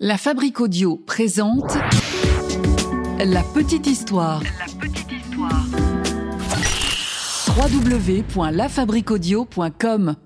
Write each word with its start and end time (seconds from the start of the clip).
La 0.00 0.18
Fabrique 0.18 0.60
Audio 0.60 0.96
présente 0.96 1.78
La 3.24 3.44
Petite 3.54 3.86
Histoire. 3.86 4.42
La 4.42 4.66
Petite 4.80 5.12
Histoire. 5.12 5.64
www.lafabriqueaudio.com 7.56 10.16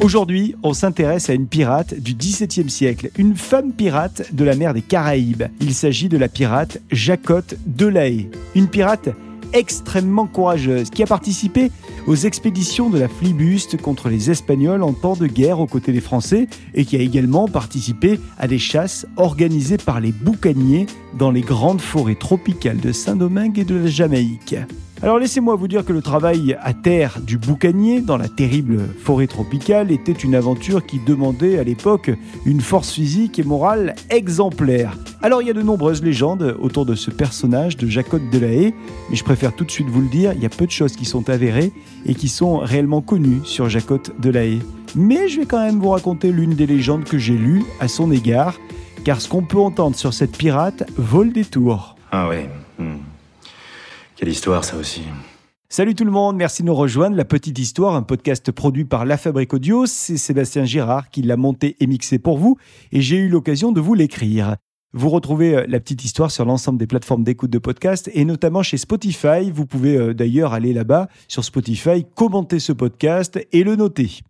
Aujourd'hui, 0.00 0.54
on 0.62 0.74
s'intéresse 0.74 1.28
à 1.28 1.34
une 1.34 1.48
pirate 1.48 1.94
du 1.94 2.14
XVIIe 2.14 2.70
siècle, 2.70 3.10
une 3.18 3.34
femme 3.34 3.72
pirate 3.72 4.32
de 4.32 4.44
la 4.44 4.54
mer 4.54 4.74
des 4.74 4.82
Caraïbes. 4.82 5.42
Il 5.60 5.74
s'agit 5.74 6.08
de 6.08 6.16
la 6.16 6.28
pirate 6.28 6.80
Jacotte 6.92 7.56
Delahaye, 7.66 8.30
une 8.54 8.68
pirate 8.68 9.08
extrêmement 9.52 10.28
courageuse 10.28 10.90
qui 10.90 11.02
a 11.02 11.06
participé 11.06 11.72
aux 12.06 12.14
expéditions 12.14 12.90
de 12.90 12.98
la 12.98 13.08
Flibuste 13.08 13.80
contre 13.80 14.08
les 14.08 14.30
Espagnols 14.30 14.82
en 14.82 14.92
temps 14.92 15.16
de 15.16 15.26
guerre 15.26 15.60
aux 15.60 15.66
côtés 15.66 15.92
des 15.92 16.00
Français 16.00 16.48
et 16.74 16.84
qui 16.84 16.96
a 16.96 17.00
également 17.00 17.48
participé 17.48 18.20
à 18.38 18.46
des 18.46 18.58
chasses 18.58 19.06
organisées 19.16 19.78
par 19.78 20.00
les 20.00 20.12
boucaniers 20.12 20.86
dans 21.18 21.30
les 21.30 21.40
grandes 21.40 21.80
forêts 21.80 22.14
tropicales 22.14 22.80
de 22.80 22.92
Saint-Domingue 22.92 23.58
et 23.58 23.64
de 23.64 23.76
la 23.76 23.86
Jamaïque. 23.86 24.56
Alors 25.04 25.18
laissez-moi 25.18 25.54
vous 25.54 25.68
dire 25.68 25.84
que 25.84 25.92
le 25.92 26.00
travail 26.00 26.56
à 26.62 26.72
terre 26.72 27.18
du 27.20 27.36
boucanier 27.36 28.00
dans 28.00 28.16
la 28.16 28.26
terrible 28.26 28.80
forêt 29.02 29.26
tropicale 29.26 29.92
était 29.92 30.12
une 30.12 30.34
aventure 30.34 30.86
qui 30.86 30.98
demandait 30.98 31.58
à 31.58 31.62
l'époque 31.62 32.10
une 32.46 32.62
force 32.62 32.90
physique 32.90 33.38
et 33.38 33.42
morale 33.42 33.96
exemplaire. 34.08 34.96
Alors 35.20 35.42
il 35.42 35.48
y 35.48 35.50
a 35.50 35.52
de 35.52 35.60
nombreuses 35.60 36.02
légendes 36.02 36.56
autour 36.58 36.86
de 36.86 36.94
ce 36.94 37.10
personnage 37.10 37.76
de 37.76 37.86
Jacotte 37.86 38.30
Delahaye, 38.32 38.72
mais 39.10 39.16
je 39.16 39.24
préfère 39.24 39.54
tout 39.54 39.66
de 39.66 39.70
suite 39.70 39.88
vous 39.90 40.00
le 40.00 40.08
dire, 40.08 40.32
il 40.32 40.42
y 40.42 40.46
a 40.46 40.48
peu 40.48 40.64
de 40.64 40.70
choses 40.70 40.96
qui 40.96 41.04
sont 41.04 41.28
avérées 41.28 41.74
et 42.06 42.14
qui 42.14 42.28
sont 42.28 42.56
réellement 42.56 43.02
connues 43.02 43.42
sur 43.44 43.68
Jacotte 43.68 44.18
Delahaye. 44.20 44.62
Mais 44.96 45.28
je 45.28 45.40
vais 45.40 45.46
quand 45.46 45.62
même 45.62 45.80
vous 45.80 45.90
raconter 45.90 46.32
l'une 46.32 46.54
des 46.54 46.66
légendes 46.66 47.04
que 47.04 47.18
j'ai 47.18 47.36
lues 47.36 47.64
à 47.78 47.88
son 47.88 48.10
égard, 48.10 48.58
car 49.04 49.20
ce 49.20 49.28
qu'on 49.28 49.42
peut 49.42 49.58
entendre 49.58 49.96
sur 49.96 50.14
cette 50.14 50.34
pirate 50.34 50.90
vole 50.96 51.34
des 51.34 51.44
tours. 51.44 51.94
Ah 52.10 52.26
ouais. 52.26 52.48
Quelle 54.16 54.28
histoire 54.28 54.64
ça 54.64 54.76
aussi. 54.76 55.02
Salut 55.68 55.96
tout 55.96 56.04
le 56.04 56.12
monde, 56.12 56.36
merci 56.36 56.62
de 56.62 56.68
nous 56.68 56.74
rejoindre. 56.74 57.16
La 57.16 57.24
Petite 57.24 57.58
Histoire, 57.58 57.96
un 57.96 58.02
podcast 58.02 58.52
produit 58.52 58.84
par 58.84 59.04
La 59.04 59.16
Fabrique 59.16 59.52
Audio. 59.54 59.86
C'est 59.86 60.16
Sébastien 60.16 60.64
Girard 60.64 61.10
qui 61.10 61.22
l'a 61.22 61.36
monté 61.36 61.76
et 61.80 61.88
mixé 61.88 62.20
pour 62.20 62.38
vous 62.38 62.56
et 62.92 63.00
j'ai 63.00 63.16
eu 63.16 63.28
l'occasion 63.28 63.72
de 63.72 63.80
vous 63.80 63.94
l'écrire. 63.94 64.56
Vous 64.92 65.08
retrouvez 65.08 65.56
euh, 65.56 65.64
la 65.66 65.80
petite 65.80 66.04
histoire 66.04 66.30
sur 66.30 66.44
l'ensemble 66.44 66.78
des 66.78 66.86
plateformes 66.86 67.24
d'écoute 67.24 67.50
de 67.50 67.58
podcast 67.58 68.08
et 68.14 68.24
notamment 68.24 68.62
chez 68.62 68.76
Spotify. 68.76 69.50
Vous 69.52 69.66
pouvez 69.66 69.96
euh, 69.96 70.14
d'ailleurs 70.14 70.52
aller 70.52 70.72
là-bas 70.72 71.08
sur 71.26 71.42
Spotify, 71.42 72.06
commenter 72.14 72.60
ce 72.60 72.72
podcast 72.72 73.44
et 73.50 73.64
le 73.64 73.74
noter. 73.74 74.20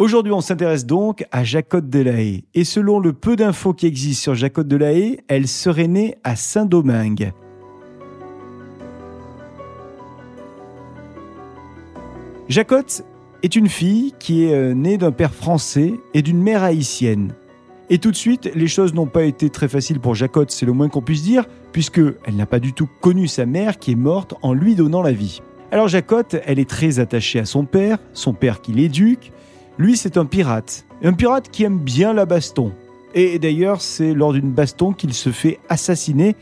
Aujourd'hui, 0.00 0.32
on 0.32 0.40
s'intéresse 0.40 0.84
donc 0.84 1.24
à 1.30 1.44
Jacotte 1.44 1.88
Delahaye. 1.88 2.44
Et 2.54 2.64
selon 2.64 2.98
le 2.98 3.12
peu 3.12 3.36
d'infos 3.36 3.74
qui 3.74 3.86
existent 3.86 4.22
sur 4.22 4.34
Jacotte 4.34 4.66
Delahaye, 4.66 5.20
elle 5.28 5.46
serait 5.46 5.86
née 5.86 6.16
à 6.24 6.34
Saint-Domingue. 6.34 7.32
Jacotte 12.48 13.04
est 13.42 13.56
une 13.56 13.68
fille 13.68 14.14
qui 14.18 14.44
est 14.44 14.54
euh, 14.54 14.72
née 14.72 14.96
d'un 14.96 15.12
père 15.12 15.34
français 15.34 15.92
et 16.14 16.22
d'une 16.22 16.42
mère 16.42 16.62
haïtienne. 16.62 17.34
Et 17.90 17.98
tout 17.98 18.10
de 18.10 18.16
suite, 18.16 18.50
les 18.54 18.68
choses 18.68 18.94
n'ont 18.94 19.06
pas 19.06 19.24
été 19.24 19.50
très 19.50 19.68
faciles 19.68 20.00
pour 20.00 20.14
Jacotte, 20.14 20.50
c'est 20.50 20.64
le 20.64 20.72
moins 20.72 20.88
qu'on 20.88 21.02
puisse 21.02 21.22
dire, 21.22 21.44
puisque 21.72 22.00
elle 22.24 22.36
n'a 22.36 22.46
pas 22.46 22.58
du 22.58 22.72
tout 22.72 22.88
connu 23.02 23.28
sa 23.28 23.44
mère 23.44 23.78
qui 23.78 23.92
est 23.92 23.96
morte 23.96 24.34
en 24.40 24.54
lui 24.54 24.74
donnant 24.74 25.02
la 25.02 25.12
vie. 25.12 25.42
Alors 25.70 25.88
Jacotte, 25.88 26.36
elle 26.46 26.58
est 26.58 26.68
très 26.68 27.00
attachée 27.00 27.38
à 27.38 27.44
son 27.44 27.66
père, 27.66 27.98
son 28.14 28.32
père 28.32 28.62
qui 28.62 28.72
l'éduque. 28.72 29.30
Lui, 29.76 29.98
c'est 29.98 30.16
un 30.16 30.24
pirate, 30.24 30.86
un 31.02 31.12
pirate 31.12 31.50
qui 31.50 31.64
aime 31.64 31.78
bien 31.78 32.14
la 32.14 32.24
baston. 32.24 32.72
Et 33.14 33.38
d'ailleurs, 33.38 33.82
c'est 33.82 34.14
lors 34.14 34.32
d'une 34.32 34.52
baston 34.52 34.94
qu'il 34.94 35.12
se 35.12 35.30
fait 35.30 35.58
assassiner. 35.68 36.34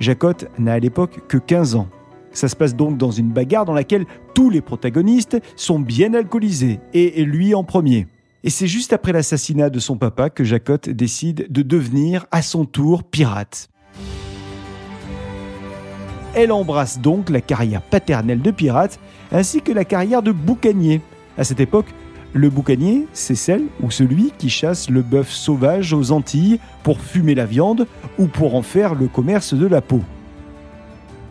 Jacotte 0.00 0.46
n'a 0.58 0.72
à 0.72 0.78
l'époque 0.78 1.20
que 1.28 1.36
15 1.36 1.74
ans. 1.74 1.88
Ça 2.32 2.48
se 2.48 2.56
passe 2.56 2.76
donc 2.76 2.96
dans 2.96 3.10
une 3.10 3.30
bagarre 3.30 3.64
dans 3.64 3.74
laquelle 3.74 4.06
tous 4.34 4.50
les 4.50 4.60
protagonistes 4.60 5.38
sont 5.56 5.80
bien 5.80 6.14
alcoolisés, 6.14 6.80
et 6.94 7.24
lui 7.24 7.54
en 7.54 7.64
premier. 7.64 8.06
Et 8.42 8.50
c'est 8.50 8.66
juste 8.66 8.94
après 8.94 9.12
l'assassinat 9.12 9.68
de 9.68 9.78
son 9.78 9.98
papa 9.98 10.30
que 10.30 10.44
Jacotte 10.44 10.88
décide 10.88 11.46
de 11.50 11.62
devenir 11.62 12.26
à 12.30 12.40
son 12.40 12.64
tour 12.64 13.04
pirate. 13.04 13.68
Elle 16.34 16.52
embrasse 16.52 17.00
donc 17.00 17.28
la 17.28 17.40
carrière 17.40 17.82
paternelle 17.82 18.40
de 18.40 18.50
pirate 18.50 18.98
ainsi 19.32 19.60
que 19.60 19.72
la 19.72 19.84
carrière 19.84 20.22
de 20.22 20.32
boucanier. 20.32 21.00
À 21.36 21.44
cette 21.44 21.60
époque, 21.60 21.86
le 22.32 22.48
boucanier, 22.48 23.06
c'est 23.12 23.34
celle 23.34 23.64
ou 23.82 23.90
celui 23.90 24.32
qui 24.38 24.48
chasse 24.48 24.88
le 24.88 25.02
bœuf 25.02 25.30
sauvage 25.30 25.92
aux 25.92 26.12
Antilles 26.12 26.60
pour 26.82 27.00
fumer 27.00 27.34
la 27.34 27.46
viande 27.46 27.86
ou 28.18 28.26
pour 28.26 28.54
en 28.54 28.62
faire 28.62 28.94
le 28.94 29.08
commerce 29.08 29.52
de 29.52 29.66
la 29.66 29.80
peau. 29.80 30.00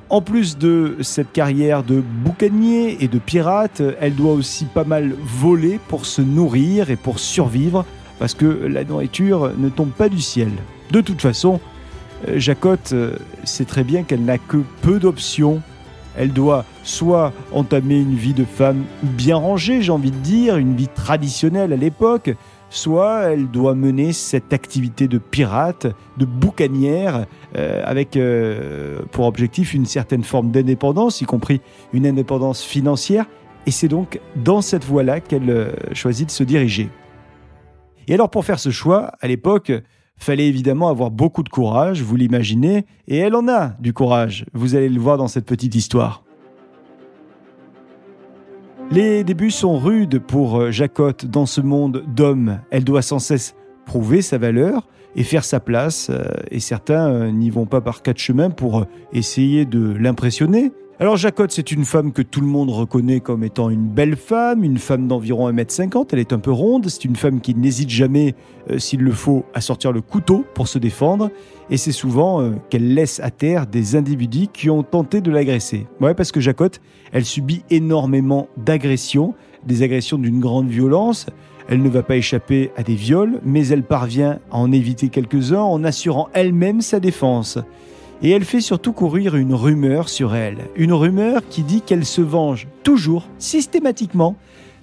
En 0.09 0.21
plus 0.21 0.57
de 0.57 0.97
cette 1.01 1.31
carrière 1.31 1.83
de 1.83 2.01
boucanier 2.01 3.03
et 3.03 3.07
de 3.07 3.19
pirate, 3.19 3.83
elle 4.01 4.15
doit 4.15 4.33
aussi 4.33 4.65
pas 4.65 4.83
mal 4.83 5.13
voler 5.21 5.79
pour 5.87 6.07
se 6.07 6.23
nourrir 6.23 6.89
et 6.89 6.95
pour 6.95 7.19
survivre, 7.19 7.85
parce 8.17 8.33
que 8.33 8.45
la 8.45 8.83
nourriture 8.83 9.51
ne 9.55 9.69
tombe 9.69 9.91
pas 9.91 10.09
du 10.09 10.19
ciel. 10.19 10.49
De 10.89 11.01
toute 11.01 11.21
façon, 11.21 11.59
euh, 12.27 12.39
Jacotte 12.39 12.91
euh, 12.93 13.17
sait 13.43 13.65
très 13.65 13.83
bien 13.83 14.01
qu'elle 14.01 14.25
n'a 14.25 14.39
que 14.39 14.57
peu 14.81 14.99
d'options. 14.99 15.61
Elle 16.17 16.33
doit 16.33 16.65
soit 16.83 17.31
entamer 17.51 17.99
une 17.99 18.15
vie 18.15 18.33
de 18.33 18.45
femme 18.45 18.85
bien 19.03 19.35
rangée, 19.35 19.83
j'ai 19.83 19.91
envie 19.91 20.11
de 20.11 20.17
dire, 20.17 20.57
une 20.57 20.75
vie 20.75 20.87
traditionnelle 20.87 21.71
à 21.71 21.77
l'époque, 21.77 22.31
soit 22.69 23.23
elle 23.23 23.49
doit 23.49 23.75
mener 23.75 24.13
cette 24.13 24.53
activité 24.53 25.07
de 25.07 25.17
pirate, 25.17 25.87
de 26.17 26.25
boucanière, 26.25 27.25
euh, 27.55 27.81
avec 27.85 28.15
euh, 28.15 28.99
pour 29.11 29.25
objectif 29.25 29.73
une 29.73 29.85
certaine 29.85 30.23
forme 30.23 30.51
d'indépendance, 30.51 31.21
y 31.21 31.25
compris 31.25 31.61
une 31.93 32.05
indépendance 32.05 32.63
financière. 32.63 33.25
Et 33.65 33.71
c'est 33.71 33.87
donc 33.87 34.19
dans 34.35 34.61
cette 34.61 34.85
voie-là 34.85 35.19
qu'elle 35.19 35.49
euh, 35.49 35.71
choisit 35.93 36.27
de 36.27 36.31
se 36.31 36.43
diriger. 36.43 36.89
Et 38.07 38.13
alors 38.13 38.29
pour 38.29 38.45
faire 38.45 38.59
ce 38.59 38.71
choix, 38.71 39.11
à 39.19 39.27
l'époque, 39.27 39.71
fallait 40.17 40.47
évidemment 40.47 40.89
avoir 40.89 41.11
beaucoup 41.11 41.43
de 41.43 41.49
courage, 41.49 42.01
vous 42.01 42.15
l'imaginez, 42.15 42.85
et 43.07 43.17
elle 43.17 43.35
en 43.35 43.47
a 43.47 43.69
du 43.79 43.93
courage. 43.93 44.45
Vous 44.53 44.75
allez 44.75 44.89
le 44.89 44.99
voir 44.99 45.17
dans 45.17 45.27
cette 45.27 45.45
petite 45.45 45.75
histoire. 45.75 46.23
Les 48.91 49.23
débuts 49.23 49.51
sont 49.51 49.77
rudes 49.77 50.17
pour 50.17 50.59
euh, 50.59 50.71
Jacotte 50.71 51.27
dans 51.27 51.45
ce 51.45 51.61
monde 51.61 52.03
d'hommes. 52.07 52.59
Elle 52.71 52.83
doit 52.83 53.03
sans 53.03 53.19
cesse 53.19 53.53
prouver 53.85 54.23
sa 54.23 54.39
valeur 54.39 54.87
et 55.15 55.23
faire 55.23 55.45
sa 55.45 55.59
place, 55.59 56.09
euh, 56.09 56.23
et 56.49 56.59
certains 56.59 57.07
euh, 57.07 57.31
n'y 57.31 57.51
vont 57.51 57.67
pas 57.67 57.81
par 57.81 58.01
quatre 58.01 58.17
chemins 58.17 58.49
pour 58.49 58.87
essayer 59.13 59.65
de 59.65 59.93
l'impressionner. 59.93 60.71
Alors 61.01 61.15
Jacotte, 61.15 61.53
c'est 61.53 61.71
une 61.71 61.85
femme 61.85 62.11
que 62.11 62.21
tout 62.21 62.41
le 62.41 62.47
monde 62.47 62.69
reconnaît 62.69 63.21
comme 63.21 63.45
étant 63.45 63.69
une 63.69 63.87
belle 63.87 64.17
femme, 64.17 64.65
une 64.65 64.77
femme 64.77 65.07
d'environ 65.07 65.49
1m50, 65.49 66.07
elle 66.11 66.19
est 66.19 66.33
un 66.33 66.39
peu 66.39 66.51
ronde, 66.51 66.89
c'est 66.89 67.05
une 67.05 67.15
femme 67.15 67.39
qui 67.39 67.55
n'hésite 67.55 67.89
jamais, 67.89 68.35
s'il 68.77 68.99
le 68.99 69.13
faut, 69.13 69.45
à 69.53 69.61
sortir 69.61 69.93
le 69.93 70.01
couteau 70.01 70.43
pour 70.53 70.67
se 70.67 70.77
défendre, 70.77 71.31
et 71.69 71.77
c'est 71.77 71.93
souvent 71.93 72.51
qu'elle 72.69 72.93
laisse 72.93 73.21
à 73.21 73.31
terre 73.31 73.65
des 73.65 73.95
individus 73.95 74.47
qui 74.51 74.69
ont 74.69 74.83
tenté 74.83 75.21
de 75.21 75.31
l'agresser. 75.31 75.87
Ouais, 76.01 76.13
parce 76.13 76.33
que 76.33 76.41
Jacotte, 76.41 76.81
elle 77.13 77.23
subit 77.23 77.63
énormément 77.69 78.49
d'agressions, 78.57 79.35
des 79.65 79.83
agressions 79.83 80.17
d'une 80.17 80.41
grande 80.41 80.67
violence, 80.67 81.27
elle 81.69 81.81
ne 81.81 81.87
va 81.87 82.03
pas 82.03 82.17
échapper 82.17 82.71
à 82.75 82.83
des 82.83 82.95
viols, 82.95 83.39
mais 83.45 83.65
elle 83.69 83.83
parvient 83.83 84.39
à 84.51 84.57
en 84.57 84.69
éviter 84.73 85.07
quelques-uns 85.07 85.61
en 85.61 85.85
assurant 85.85 86.27
elle-même 86.33 86.81
sa 86.81 86.99
défense. 86.99 87.57
Et 88.21 88.31
elle 88.31 88.43
fait 88.43 88.59
surtout 88.59 88.91
courir 88.91 89.35
une 89.35 89.53
rumeur 89.53 90.09
sur 90.09 90.35
elle. 90.35 90.57
Une 90.75 90.91
rumeur 90.91 91.41
qui 91.49 91.63
dit 91.63 91.81
qu'elle 91.81 92.05
se 92.05 92.21
venge 92.21 92.67
toujours, 92.83 93.27
systématiquement, 93.37 94.35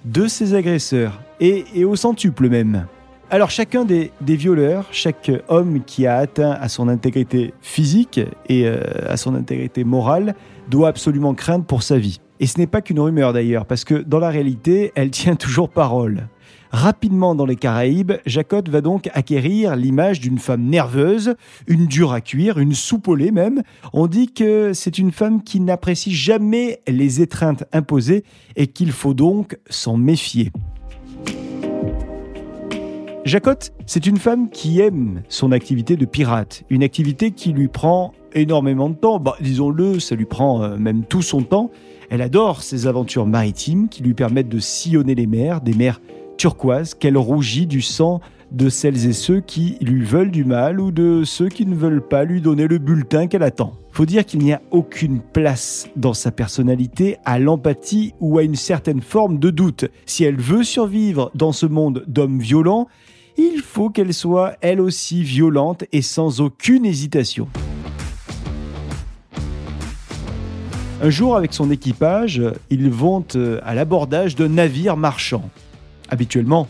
de 0.05 0.27
ses 0.27 0.55
agresseurs. 0.55 1.21
Et, 1.39 1.85
au 1.85 1.95
centuple 1.95 2.49
même. 2.49 2.87
Alors 3.29 3.51
chacun 3.51 3.85
des, 3.85 4.11
des, 4.21 4.35
violeurs, 4.35 4.87
chaque 4.91 5.31
homme 5.49 5.83
qui 5.85 6.07
a 6.07 6.17
atteint 6.17 6.51
à 6.51 6.67
son 6.67 6.87
intégrité 6.87 7.53
physique 7.61 8.19
et 8.47 8.65
euh, 8.65 8.79
à 9.07 9.17
son 9.17 9.35
intégrité 9.35 9.83
morale, 9.83 10.33
doit 10.69 10.87
absolument 10.87 11.35
craindre 11.35 11.65
pour 11.65 11.83
sa 11.83 11.99
vie. 11.99 12.19
Et 12.39 12.47
ce 12.47 12.57
n'est 12.57 12.67
pas 12.67 12.81
qu'une 12.81 12.99
rumeur 12.99 13.33
d'ailleurs, 13.33 13.65
parce 13.65 13.83
que 13.83 13.95
dans 13.95 14.19
la 14.19 14.29
réalité, 14.29 14.91
elle 14.95 15.11
tient 15.11 15.35
toujours 15.35 15.69
parole. 15.69 16.27
Rapidement 16.71 17.35
dans 17.35 17.45
les 17.45 17.55
Caraïbes, 17.55 18.13
Jacotte 18.25 18.69
va 18.69 18.81
donc 18.81 19.09
acquérir 19.13 19.75
l'image 19.75 20.19
d'une 20.19 20.37
femme 20.37 20.63
nerveuse, 20.63 21.35
une 21.67 21.85
dure 21.85 22.11
à 22.11 22.21
cuire, 22.21 22.59
une 22.59 22.73
soupolée 22.73 23.31
même. 23.31 23.63
On 23.93 24.07
dit 24.07 24.33
que 24.33 24.73
c'est 24.73 24.97
une 24.97 25.11
femme 25.11 25.43
qui 25.43 25.59
n'apprécie 25.59 26.13
jamais 26.13 26.81
les 26.87 27.21
étreintes 27.21 27.63
imposées 27.71 28.23
et 28.55 28.67
qu'il 28.67 28.91
faut 28.91 29.13
donc 29.13 29.57
s'en 29.69 29.97
méfier. 29.97 30.51
Jacotte, 33.27 33.73
c'est 33.85 34.05
une 34.05 34.17
femme 34.17 34.49
qui 34.49 34.79
aime 34.79 35.21
son 35.27 35.51
activité 35.51 35.97
de 35.97 36.05
pirate, 36.05 36.63
une 36.69 36.81
activité 36.81 37.31
qui 37.31 37.51
lui 37.51 37.67
prend 37.67 38.13
énormément 38.33 38.89
de 38.89 38.95
temps. 38.95 39.19
Bah, 39.19 39.35
disons-le, 39.41 39.99
ça 39.99 40.15
lui 40.15 40.23
prend 40.23 40.63
euh, 40.63 40.77
même 40.77 41.03
tout 41.03 41.21
son 41.21 41.41
temps. 41.41 41.69
Elle 42.09 42.21
adore 42.21 42.63
ces 42.63 42.87
aventures 42.87 43.25
maritimes 43.25 43.89
qui 43.89 44.01
lui 44.01 44.13
permettent 44.13 44.47
de 44.47 44.59
sillonner 44.59 45.13
les 45.13 45.27
mers, 45.27 45.59
des 45.59 45.73
mers 45.73 45.99
turquoises 46.37 46.93
qu'elle 46.93 47.17
rougit 47.17 47.67
du 47.67 47.81
sang 47.81 48.21
de 48.51 48.69
celles 48.69 49.07
et 49.07 49.13
ceux 49.13 49.41
qui 49.41 49.77
lui 49.81 50.03
veulent 50.03 50.31
du 50.31 50.45
mal 50.45 50.79
ou 50.79 50.91
de 50.91 51.23
ceux 51.25 51.49
qui 51.49 51.65
ne 51.65 51.75
veulent 51.75 52.05
pas 52.05 52.23
lui 52.23 52.41
donner 52.41 52.67
le 52.67 52.77
bulletin 52.77 53.27
qu'elle 53.27 53.43
attend. 53.43 53.73
Faut 53.91 54.05
dire 54.05 54.25
qu'il 54.25 54.39
n'y 54.39 54.53
a 54.53 54.61
aucune 54.71 55.19
place 55.19 55.89
dans 55.95 56.13
sa 56.13 56.31
personnalité 56.31 57.17
à 57.25 57.39
l'empathie 57.39 58.13
ou 58.19 58.37
à 58.37 58.43
une 58.43 58.55
certaine 58.55 59.01
forme 59.01 59.39
de 59.39 59.49
doute. 59.49 59.85
Si 60.05 60.23
elle 60.23 60.39
veut 60.39 60.63
survivre 60.63 61.31
dans 61.35 61.51
ce 61.51 61.65
monde 61.65 62.03
d'hommes 62.07 62.39
violents, 62.39 62.87
il 63.37 63.61
faut 63.61 63.89
qu'elle 63.89 64.13
soit 64.13 64.53
elle 64.61 64.81
aussi 64.81 65.23
violente 65.23 65.83
et 65.91 66.01
sans 66.01 66.41
aucune 66.41 66.85
hésitation. 66.85 67.47
Un 70.99 71.11
jour, 71.11 71.35
avec 71.35 71.53
son 71.53 71.69
équipage, 71.69 72.41
ils 72.71 72.89
vont 72.89 73.23
euh, 73.35 73.59
à 73.63 73.75
l'abordage 73.75 74.35
d'un 74.35 74.49
navire 74.49 74.97
marchand. 74.97 75.43
Habituellement, 76.09 76.67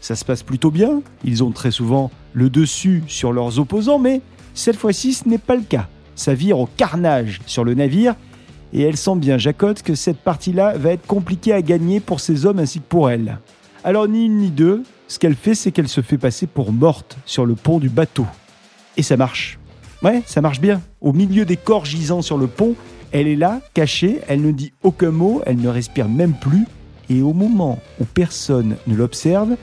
ça 0.00 0.16
se 0.16 0.24
passe 0.24 0.42
plutôt 0.42 0.70
bien, 0.70 1.02
ils 1.24 1.44
ont 1.44 1.52
très 1.52 1.70
souvent 1.70 2.10
le 2.32 2.50
dessus 2.50 3.04
sur 3.06 3.32
leurs 3.32 3.58
opposants, 3.58 3.98
mais 3.98 4.20
cette 4.54 4.76
fois-ci, 4.76 5.12
ce 5.12 5.28
n'est 5.28 5.38
pas 5.38 5.54
le 5.54 5.62
cas. 5.62 5.88
Ça 6.14 6.34
vire 6.34 6.58
au 6.58 6.66
carnage 6.66 7.40
sur 7.46 7.64
le 7.64 7.74
navire, 7.74 8.14
et 8.72 8.82
elle 8.82 8.96
sent 8.96 9.16
bien, 9.16 9.38
Jacotte, 9.38 9.82
que 9.82 9.94
cette 9.94 10.18
partie-là 10.18 10.76
va 10.76 10.92
être 10.92 11.06
compliquée 11.06 11.52
à 11.52 11.62
gagner 11.62 12.00
pour 12.00 12.20
ces 12.20 12.46
hommes 12.46 12.58
ainsi 12.58 12.80
que 12.80 12.88
pour 12.88 13.10
elle. 13.10 13.38
Alors, 13.84 14.08
ni 14.08 14.26
une 14.26 14.38
ni 14.38 14.50
deux, 14.50 14.82
ce 15.08 15.18
qu'elle 15.18 15.34
fait, 15.34 15.54
c'est 15.54 15.72
qu'elle 15.72 15.88
se 15.88 16.00
fait 16.00 16.18
passer 16.18 16.46
pour 16.46 16.72
morte 16.72 17.18
sur 17.26 17.44
le 17.44 17.54
pont 17.54 17.78
du 17.78 17.88
bateau. 17.88 18.26
Et 18.96 19.02
ça 19.02 19.16
marche. 19.16 19.58
Ouais, 20.02 20.22
ça 20.26 20.40
marche 20.40 20.60
bien. 20.60 20.80
Au 21.00 21.12
milieu 21.12 21.44
des 21.44 21.56
corps 21.56 21.84
gisants 21.84 22.22
sur 22.22 22.38
le 22.38 22.46
pont, 22.46 22.74
elle 23.12 23.28
est 23.28 23.36
là, 23.36 23.60
cachée, 23.74 24.20
elle 24.26 24.40
ne 24.40 24.52
dit 24.52 24.72
aucun 24.82 25.10
mot, 25.10 25.42
elle 25.44 25.60
ne 25.60 25.68
respire 25.68 26.08
même 26.08 26.32
plus. 26.32 26.66
Et 27.10 27.22
au 27.22 27.32
moment 27.32 27.80
où 28.00 28.04
personne 28.04 28.76
ne 28.86 28.94
l'observe, 28.94 29.56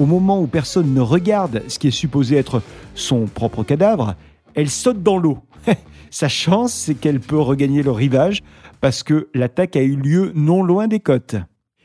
au 0.00 0.06
moment 0.06 0.40
où 0.40 0.46
personne 0.46 0.94
ne 0.94 1.00
regarde 1.00 1.62
ce 1.68 1.78
qui 1.78 1.88
est 1.88 1.92
supposé 1.92 2.36
être 2.36 2.62
son 2.94 3.26
propre 3.26 3.62
cadavre, 3.64 4.14
elle 4.54 4.70
saute 4.70 5.02
dans 5.02 5.18
l'eau. 5.18 5.38
Sa 6.10 6.28
chance, 6.28 6.72
c'est 6.72 6.94
qu'elle 6.94 7.20
peut 7.20 7.40
regagner 7.40 7.82
le 7.82 7.90
rivage 7.90 8.42
parce 8.80 9.02
que 9.02 9.28
l'attaque 9.34 9.76
a 9.76 9.82
eu 9.82 9.96
lieu 9.96 10.32
non 10.34 10.62
loin 10.62 10.88
des 10.88 11.00
côtes. 11.00 11.36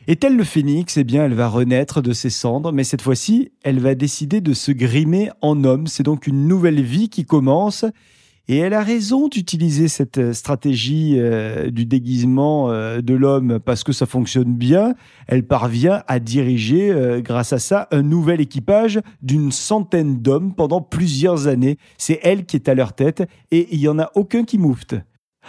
Et 0.10 0.16
tel 0.16 0.38
le 0.38 0.44
phénix, 0.46 0.96
eh 0.98 1.04
bien, 1.04 1.26
elle 1.26 1.34
va 1.34 1.50
renaître 1.50 2.02
de 2.02 2.14
ses 2.14 2.30
cendres, 2.30 2.72
mais 2.72 2.86
cette 2.86 3.02
fois-ci, 3.02 3.52
elle 3.64 3.80
va 3.80 3.94
décider 3.94 4.40
de 4.40 4.54
se 4.54 4.72
grimer 4.72 5.30
en 5.42 5.66
homme. 5.66 5.88
C'est 5.88 6.04
donc 6.04 6.28
une 6.28 6.48
nouvelle 6.48 6.82
vie 6.82 7.10
qui 7.10 7.26
commence. 7.26 7.86
Et 8.50 8.60
elle 8.60 8.74
a 8.74 8.82
raison 8.82 9.28
d'utiliser 9.28 9.90
cette 9.90 10.20
euh, 10.20 10.32
stratégie 10.32 11.16
euh, 11.18 11.70
du 11.70 11.86
déguisement 11.86 12.72
euh, 12.72 13.02
de 13.02 13.14
l'homme 13.14 13.60
parce 13.60 13.84
que 13.84 13.92
ça 13.92 14.06
fonctionne 14.06 14.54
bien. 14.54 14.96
Elle 15.28 15.46
parvient 15.46 16.04
à 16.08 16.20
diriger, 16.20 17.22
grâce 17.22 17.52
à 17.52 17.60
ça, 17.60 17.88
un 17.92 18.02
nouvel 18.02 18.40
équipage 18.40 19.02
d'une 19.22 19.52
centaine 19.52 20.22
d'hommes 20.22 20.54
pendant 20.54 20.80
plusieurs 20.80 21.48
années. 21.48 21.78
C'est 21.98 22.20
elle 22.24 22.46
qui 22.46 22.56
est 22.56 22.70
à 22.70 22.76
leur 22.76 22.94
tête 22.94 23.28
et 23.52 23.68
il 23.72 23.80
n'y 23.80 23.90
en 23.90 24.00
a 24.00 24.12
aucun 24.16 24.46
qui 24.46 24.58
moufte. 24.58 24.96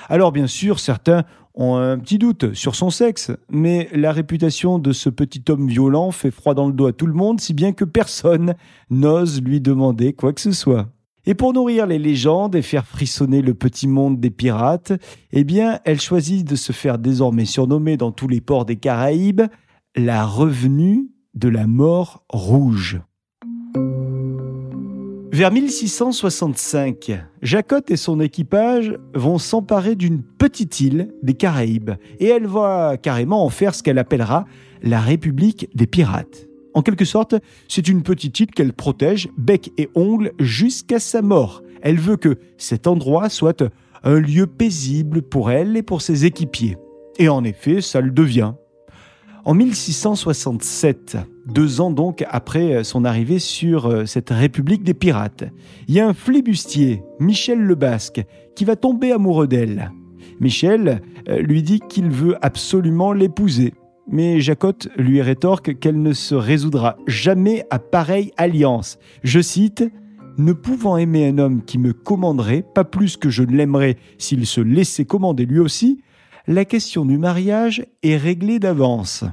Alors 0.08 0.32
bien 0.32 0.46
sûr, 0.48 0.80
certains 0.80 1.24
ont 1.54 1.76
un 1.76 1.98
petit 1.98 2.18
doute 2.18 2.54
sur 2.54 2.74
son 2.74 2.90
sexe, 2.90 3.30
mais 3.50 3.88
la 3.92 4.12
réputation 4.12 4.78
de 4.78 4.92
ce 4.92 5.08
petit 5.08 5.42
homme 5.48 5.68
violent 5.68 6.10
fait 6.10 6.30
froid 6.30 6.54
dans 6.54 6.66
le 6.66 6.72
dos 6.72 6.86
à 6.86 6.92
tout 6.92 7.06
le 7.06 7.14
monde, 7.14 7.40
si 7.40 7.54
bien 7.54 7.72
que 7.72 7.84
personne 7.84 8.54
n'ose 8.90 9.42
lui 9.42 9.60
demander 9.60 10.12
quoi 10.12 10.32
que 10.32 10.40
ce 10.40 10.52
soit. 10.52 10.88
Et 11.28 11.34
pour 11.34 11.52
nourrir 11.52 11.86
les 11.86 11.98
légendes 11.98 12.54
et 12.54 12.62
faire 12.62 12.86
frissonner 12.86 13.42
le 13.42 13.52
petit 13.52 13.86
monde 13.86 14.18
des 14.18 14.30
pirates, 14.30 14.94
eh 15.30 15.44
bien, 15.44 15.78
elle 15.84 16.00
choisit 16.00 16.48
de 16.48 16.56
se 16.56 16.72
faire 16.72 16.96
désormais 16.96 17.44
surnommer 17.44 17.98
dans 17.98 18.12
tous 18.12 18.28
les 18.28 18.40
ports 18.40 18.64
des 18.64 18.76
Caraïbes 18.76 19.42
la 19.94 20.24
revenue 20.24 21.10
de 21.34 21.50
la 21.50 21.66
mort 21.66 22.24
rouge. 22.30 23.02
Vers 25.30 25.52
1665, 25.52 27.12
Jacotte 27.42 27.90
et 27.90 27.98
son 27.98 28.20
équipage 28.20 28.98
vont 29.12 29.36
s'emparer 29.36 29.96
d'une 29.96 30.22
petite 30.22 30.80
île 30.80 31.12
des 31.22 31.34
Caraïbes 31.34 31.90
et 32.20 32.28
elle 32.28 32.46
va 32.46 32.96
carrément 32.96 33.44
en 33.44 33.50
faire 33.50 33.74
ce 33.74 33.82
qu'elle 33.82 33.98
appellera 33.98 34.46
la 34.80 35.00
République 35.02 35.68
des 35.74 35.86
pirates. 35.86 36.47
En 36.78 36.82
quelque 36.82 37.04
sorte, 37.04 37.34
c'est 37.66 37.88
une 37.88 38.04
petite 38.04 38.38
île 38.38 38.52
qu'elle 38.52 38.72
protège 38.72 39.30
bec 39.36 39.72
et 39.78 39.88
ongles 39.96 40.30
jusqu'à 40.38 41.00
sa 41.00 41.22
mort. 41.22 41.64
Elle 41.82 41.98
veut 41.98 42.16
que 42.16 42.38
cet 42.56 42.86
endroit 42.86 43.30
soit 43.30 43.64
un 44.04 44.20
lieu 44.20 44.46
paisible 44.46 45.22
pour 45.22 45.50
elle 45.50 45.76
et 45.76 45.82
pour 45.82 46.02
ses 46.02 46.24
équipiers. 46.24 46.76
Et 47.18 47.28
en 47.28 47.42
effet, 47.42 47.80
ça 47.80 48.00
le 48.00 48.12
devient. 48.12 48.52
En 49.44 49.54
1667, 49.54 51.16
deux 51.46 51.80
ans 51.80 51.90
donc 51.90 52.24
après 52.30 52.84
son 52.84 53.04
arrivée 53.04 53.40
sur 53.40 53.86
euh, 53.86 54.06
cette 54.06 54.30
République 54.30 54.84
des 54.84 54.94
pirates, 54.94 55.46
il 55.88 55.96
y 55.96 56.00
a 56.00 56.06
un 56.06 56.14
flibustier, 56.14 57.02
Michel 57.18 57.58
le 57.58 57.74
Basque, 57.74 58.24
qui 58.54 58.64
va 58.64 58.76
tomber 58.76 59.10
amoureux 59.10 59.48
d'elle. 59.48 59.90
Michel 60.38 61.02
euh, 61.28 61.38
lui 61.40 61.64
dit 61.64 61.80
qu'il 61.80 62.08
veut 62.08 62.36
absolument 62.40 63.12
l'épouser. 63.12 63.74
Mais 64.10 64.40
Jacotte 64.40 64.88
lui 64.96 65.20
rétorque 65.20 65.78
qu'elle 65.78 66.00
ne 66.00 66.12
se 66.12 66.34
résoudra 66.34 66.96
jamais 67.06 67.64
à 67.70 67.78
pareille 67.78 68.32
alliance. 68.36 68.98
Je 69.22 69.40
cite 69.40 69.84
Ne 70.38 70.52
pouvant 70.52 70.96
aimer 70.96 71.28
un 71.28 71.38
homme 71.38 71.62
qui 71.64 71.78
me 71.78 71.92
commanderait, 71.92 72.64
pas 72.74 72.84
plus 72.84 73.16
que 73.16 73.28
je 73.28 73.42
ne 73.42 73.54
l'aimerais 73.54 73.96
s'il 74.16 74.46
se 74.46 74.60
laissait 74.60 75.04
commander 75.04 75.44
lui 75.44 75.58
aussi, 75.58 76.00
la 76.46 76.64
question 76.64 77.04
du 77.04 77.18
mariage 77.18 77.84
est 78.02 78.16
réglée 78.16 78.58
d'avance. 78.58 79.24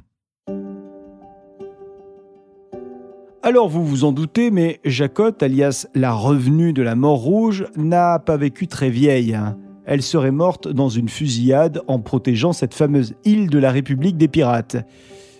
Alors 3.42 3.69
vous 3.69 3.86
vous 3.86 4.04
en 4.04 4.12
doutez, 4.12 4.51
mais 4.51 4.81
Jacotte, 4.83 5.44
alias 5.44 5.88
la 5.94 6.12
revenue 6.12 6.74
de 6.74 6.81
la 6.81 6.95
mort 6.95 7.19
rouge, 7.19 7.66
n'a 7.78 8.19
pas 8.19 8.38
vécu 8.38 8.68
très 8.68 8.89
vieille. 8.89 9.36
Hein 9.36 9.56
elle 9.85 10.01
serait 10.01 10.31
morte 10.31 10.67
dans 10.67 10.89
une 10.89 11.09
fusillade 11.09 11.81
en 11.87 11.99
protégeant 11.99 12.53
cette 12.53 12.73
fameuse 12.73 13.13
île 13.23 13.49
de 13.49 13.59
la 13.59 13.71
République 13.71 14.17
des 14.17 14.27
pirates. 14.27 14.77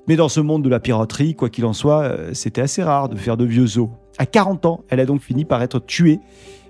Mais 0.08 0.16
dans 0.16 0.30
ce 0.30 0.40
monde 0.40 0.64
de 0.64 0.70
la 0.70 0.80
piraterie, 0.80 1.34
quoi 1.34 1.50
qu'il 1.50 1.66
en 1.66 1.74
soit, 1.74 2.04
euh, 2.04 2.30
c'était 2.34 2.62
assez 2.62 2.84
rare 2.84 3.10
de 3.10 3.16
faire 3.16 3.38
de 3.38 3.46
vieux 3.46 3.80
os. 3.80 3.90
À 4.18 4.26
40 4.26 4.66
ans, 4.66 4.84
elle 4.90 5.00
a 5.00 5.06
donc 5.06 5.22
fini 5.22 5.46
par 5.46 5.64
être 5.64 5.80
tuée. 5.80 6.20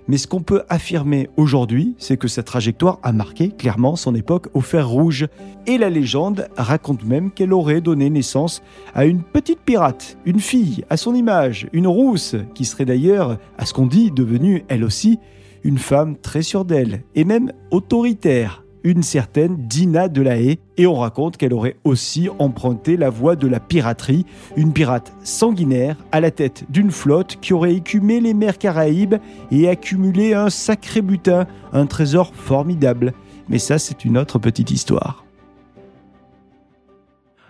Mais 0.08 0.18
ce 0.18 0.28
qu'on 0.28 0.40
peut 0.40 0.62
affirmer 0.68 1.28
aujourd'hui, 1.36 1.96
c'est 1.98 2.16
que 2.16 2.28
sa 2.28 2.44
trajectoire 2.44 2.98
a 3.02 3.12
marqué 3.12 3.50
clairement 3.50 3.96
son 3.96 4.14
époque 4.14 4.48
au 4.54 4.60
fer 4.60 4.88
rouge. 4.88 5.26
Et 5.66 5.78
la 5.78 5.90
légende 5.90 6.48
raconte 6.56 7.04
même 7.04 7.32
qu'elle 7.32 7.52
aurait 7.52 7.80
donné 7.80 8.08
naissance 8.08 8.62
à 8.94 9.04
une 9.04 9.22
petite 9.22 9.60
pirate, 9.60 10.16
une 10.24 10.38
fille, 10.38 10.84
à 10.90 10.96
son 10.96 11.14
image, 11.14 11.68
une 11.72 11.88
rousse, 11.88 12.36
qui 12.54 12.64
serait 12.64 12.84
d'ailleurs, 12.84 13.38
à 13.58 13.66
ce 13.66 13.74
qu'on 13.74 13.86
dit, 13.86 14.12
devenue 14.12 14.64
elle 14.68 14.84
aussi 14.84 15.18
une 15.66 15.78
femme 15.78 16.16
très 16.16 16.42
sûre 16.42 16.64
d'elle 16.64 17.02
et 17.16 17.24
même 17.24 17.52
autoritaire, 17.72 18.62
une 18.84 19.02
certaine 19.02 19.56
Dina 19.66 20.06
de 20.06 20.22
la 20.22 20.38
Haye, 20.38 20.60
et 20.76 20.86
on 20.86 20.94
raconte 20.94 21.36
qu'elle 21.36 21.52
aurait 21.52 21.76
aussi 21.82 22.28
emprunté 22.38 22.96
la 22.96 23.10
voie 23.10 23.34
de 23.34 23.48
la 23.48 23.58
piraterie, 23.58 24.26
une 24.56 24.72
pirate 24.72 25.12
sanguinaire 25.24 25.96
à 26.12 26.20
la 26.20 26.30
tête 26.30 26.64
d'une 26.70 26.92
flotte 26.92 27.38
qui 27.40 27.52
aurait 27.52 27.74
écumé 27.74 28.20
les 28.20 28.32
mers 28.32 28.58
Caraïbes 28.58 29.16
et 29.50 29.68
accumulé 29.68 30.34
un 30.34 30.50
sacré 30.50 31.02
butin, 31.02 31.48
un 31.72 31.86
trésor 31.86 32.32
formidable. 32.32 33.12
Mais 33.48 33.58
ça, 33.58 33.80
c'est 33.80 34.04
une 34.04 34.18
autre 34.18 34.38
petite 34.38 34.70
histoire. 34.70 35.24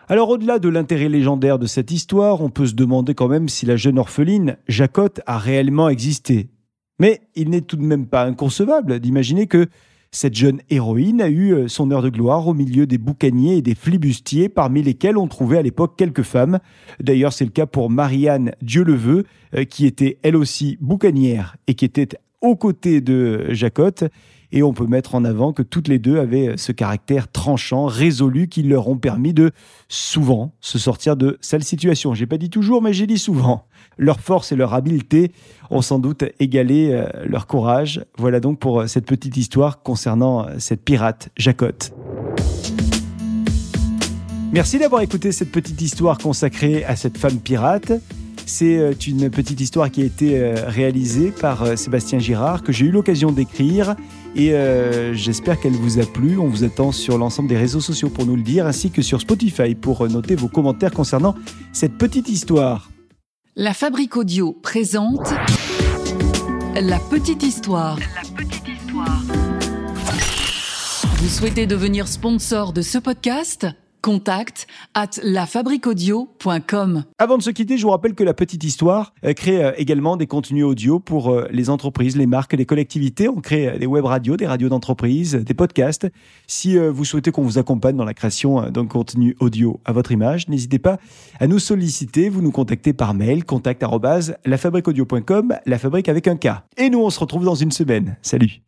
Alors 0.09 0.31
au-delà 0.31 0.59
de 0.59 0.71
l'intérêt 0.71 1.11
légendaire 1.11 1.59
de 1.59 1.67
cette 1.67 1.91
histoire, 1.91 2.41
on 2.41 2.49
peut 2.49 2.67
se 2.67 2.75
demander 2.75 3.15
quand 3.15 3.29
même 3.29 3.51
si 3.51 3.67
la 3.67 3.77
jeune 3.77 3.99
orpheline, 3.99 4.57
Jacotte, 4.69 5.21
a 5.27 5.37
réellement 5.37 5.91
existé. 5.91 6.49
Mais 6.99 7.21
il 7.35 7.51
n'est 7.51 7.61
tout 7.61 7.77
de 7.77 7.83
même 7.83 8.07
pas 8.07 8.25
inconcevable 8.25 9.01
d'imaginer 9.01 9.47
que 9.47 9.69
cette 10.11 10.35
jeune 10.35 10.63
héroïne 10.71 11.21
a 11.21 11.29
eu 11.29 11.53
euh, 11.53 11.69
son 11.69 11.91
heure 11.91 12.01
de 12.01 12.09
gloire 12.09 12.47
au 12.49 12.55
milieu 12.55 12.87
des 12.87 12.97
boucaniers 12.97 13.59
et 13.59 13.63
des 13.63 13.75
flibustiers, 13.75 14.49
parmi 14.49 14.83
lesquels 14.83 15.19
on 15.19 15.27
trouvait 15.27 15.59
à 15.59 15.63
l'époque 15.63 15.95
quelques 15.97 16.23
femmes. 16.23 16.59
D'ailleurs, 17.01 17.33
c'est 17.33 17.45
le 17.45 17.51
cas 17.51 17.67
pour 17.67 17.91
Marianne 17.91 18.53
Dieu 18.63 18.83
le 18.83 18.95
veut, 18.95 19.25
euh, 19.55 19.65
qui 19.65 19.85
était 19.85 20.19
elle 20.23 20.37
aussi 20.37 20.79
boucanière 20.81 21.57
et 21.67 21.75
qui 21.75 21.85
était 21.85 22.09
aux 22.41 22.57
côtés 22.57 23.01
de 23.01 23.47
Jacotte. 23.51 24.05
Et 24.57 24.63
on 24.63 24.73
peut 24.73 24.87
mettre 24.87 25.15
en 25.15 25.27
avant 25.27 25.53
que 25.53 25.61
toutes 25.61 25.87
les 25.87 25.99
deux 25.99 26.19
avaient 26.19 26.57
ce 26.57 26.73
caractère 26.73 27.31
tranchant, 27.31 27.85
résolu, 27.85 28.49
qui 28.49 28.63
leur 28.63 28.89
ont 28.89 28.97
permis 28.97 29.35
de 29.35 29.51
souvent 29.91 30.55
se 30.63 30.79
sortir 30.79 31.15
de 31.15 31.37
sales 31.43 31.63
situations. 31.63 32.15
J'ai 32.15 32.25
pas 32.25 32.39
dit 32.39 32.49
toujours, 32.49 32.81
mais 32.81 32.95
j'ai 32.95 33.07
dit 33.07 33.19
souvent. 33.19 33.67
Leur 33.99 34.19
force 34.19 34.53
et 34.53 34.57
leur 34.57 34.73
habileté 34.73 35.33
ont 35.69 35.83
sans 35.83 35.99
doute 35.99 36.25
égalé 36.41 36.89
euh, 36.91 37.07
leur 37.27 37.47
courage. 37.47 38.07
Voilà 38.17 38.41
donc 38.41 38.59
pour 38.59 38.81
euh, 38.81 38.87
cette 38.87 39.05
petite 39.05 39.37
histoire 39.37 39.83
concernant 39.83 40.47
euh, 40.47 40.55
cette 40.57 40.83
pirate, 40.83 41.29
Jacotte. 41.37 41.93
Merci 44.55 44.79
d'avoir 44.79 45.03
écouté 45.03 45.33
cette 45.33 45.53
petite 45.53 45.83
histoire 45.83 46.17
consacrée 46.17 46.83
à 46.87 46.97
cette 46.97 47.19
femme 47.19 47.41
pirate. 47.41 47.93
C'est 48.47 49.07
une 49.07 49.29
petite 49.29 49.61
histoire 49.61 49.91
qui 49.91 50.01
a 50.03 50.05
été 50.05 50.55
réalisée 50.55 51.33
par 51.33 51.77
Sébastien 51.77 52.21
Girard, 52.21 52.63
que 52.63 52.71
j'ai 52.71 52.87
eu 52.87 52.93
l'occasion 52.93 53.33
d'écrire. 53.33 53.97
Et 54.39 54.53
j'espère 55.15 55.59
qu'elle 55.59 55.73
vous 55.73 55.99
a 55.99 56.05
plu. 56.05 56.39
On 56.39 56.47
vous 56.47 56.63
attend 56.63 56.93
sur 56.93 57.17
l'ensemble 57.17 57.49
des 57.49 57.57
réseaux 57.57 57.81
sociaux 57.81 58.11
pour 58.11 58.27
nous 58.27 58.37
le 58.37 58.43
dire, 58.43 58.67
ainsi 58.67 58.91
que 58.91 59.01
sur 59.01 59.21
Spotify 59.21 59.75
pour 59.75 60.07
noter 60.09 60.35
vos 60.35 60.49
commentaires 60.49 60.93
concernant 60.93 61.35
cette 61.73 61.97
petite 61.97 62.29
histoire. 62.29 62.91
La 63.55 63.73
Fabrique 63.73 64.17
Audio 64.19 64.53
présente 64.53 65.33
La 66.75 66.99
Petite 66.99 67.43
Histoire. 67.43 67.99
Vous 71.17 71.29
souhaitez 71.29 71.67
devenir 71.67 72.07
sponsor 72.07 72.75
de 72.75 72.83
ce 72.83 72.99
podcast? 72.99 73.67
Contact 74.07 74.69
at 74.95 75.19
lafabriquaudio.com. 75.21 77.03
Avant 77.19 77.39
de 77.39 77.43
se 77.43 77.51
quitter, 77.51 77.77
je 77.77 77.83
vous 77.83 77.91
rappelle 77.91 78.15
que 78.15 78.23
la 78.23 78.35
petite 78.35 78.63
histoire 78.63 79.13
euh, 79.25 79.33
crée 79.33 79.65
euh, 79.65 79.73
également 79.79 80.17
des 80.17 80.29
contenus 80.29 80.63
audio 80.63 81.01
pour 81.01 81.33
euh, 81.33 81.49
les 81.51 81.71
entreprises, 81.71 82.17
les 82.17 82.27
marques, 82.27 82.53
les 82.53 82.67
collectivités. 82.67 83.29
On 83.29 83.41
crée 83.41 83.81
des 83.81 83.87
web 83.87 84.05
radios, 84.05 84.37
des 84.37 84.47
radios 84.47 84.69
d'entreprise, 84.69 85.35
des 85.35 85.55
podcasts. 85.55 86.07
Si 86.47 86.79
vous 86.79 87.05
souhaitez 87.05 87.33
qu'on 87.33 87.43
vous 87.43 87.59
accompagne 87.59 87.97
dans 87.97 88.05
la 88.05 88.15
création 88.15 88.71
d'un 88.71 88.87
contenu 88.87 89.35
audio 89.41 89.81
à 89.85 89.91
votre 89.91 90.13
image, 90.13 90.49
n'hésitez 90.49 90.79
pas 90.79 90.99
à 91.41 91.49
nous 91.49 91.59
solliciter. 91.59 92.29
Vous 92.29 92.43
nous 92.43 92.53
contactez 92.53 92.93
par 92.93 93.13
mail 93.13 93.45
contact 93.45 93.85
lafabriqueaudio.com, 94.45 95.57
la 95.67 95.79
fabrique 95.79 96.09
avec 96.09 96.29
un 96.29 96.37
K. 96.37 96.63
Et 96.77 96.91
nous, 96.91 97.01
on 97.01 97.11
se 97.11 97.19
retrouve 97.19 97.45
dans 97.45 97.57
une 97.57 97.73
semaine. 97.73 98.17
Salut 98.23 98.61